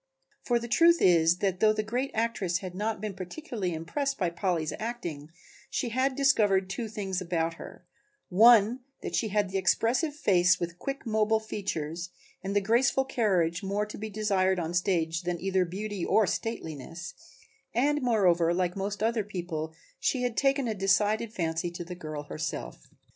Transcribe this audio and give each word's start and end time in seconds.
For 0.41 0.57
the 0.57 0.67
truth 0.67 0.99
is 0.99 1.37
that 1.45 1.59
though 1.59 1.73
the 1.73 1.83
great 1.83 2.09
actress 2.15 2.57
had 2.57 2.73
not 2.73 2.99
been 2.99 3.13
particularly 3.13 3.75
impressed 3.75 4.17
by 4.17 4.31
Polly's 4.31 4.73
acting 4.79 5.29
she 5.69 5.89
had 5.89 6.15
discovered 6.15 6.71
two 6.71 6.87
things 6.87 7.21
about 7.21 7.53
her, 7.61 7.85
one 8.27 8.79
that 9.03 9.13
she 9.13 9.27
had 9.27 9.51
the 9.51 9.59
expressive 9.59 10.15
face 10.15 10.59
with 10.59 10.79
quick 10.79 11.05
mobile 11.05 11.39
features 11.39 12.09
and 12.43 12.55
the 12.55 12.61
graceful 12.61 13.05
carriage 13.05 13.61
more 13.61 13.85
to 13.85 13.97
be 13.99 14.09
desired 14.09 14.57
on 14.59 14.71
the 14.71 14.75
stage 14.75 15.21
than 15.21 15.39
either 15.39 15.65
beauty 15.65 16.03
or 16.03 16.25
stateliness 16.25 17.13
and, 17.71 18.01
moreover, 18.01 18.55
like 18.55 18.75
most 18.75 19.03
other 19.03 19.23
people, 19.23 19.71
she 19.99 20.23
had 20.23 20.35
taken 20.35 20.67
a 20.67 20.73
decided 20.73 21.31
fancy 21.31 21.69
to 21.69 21.83
the 21.83 21.93
girl 21.93 22.23
herself. 22.23 22.89